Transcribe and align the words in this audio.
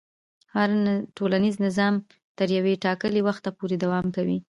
هر 0.55 0.69
ټولنیز 1.17 1.55
نظام 1.65 1.93
تر 2.37 2.47
یو 2.55 2.67
ټاکلي 2.85 3.21
وخته 3.27 3.49
پورې 3.57 3.75
دوام 3.83 4.05
کوي. 4.15 4.37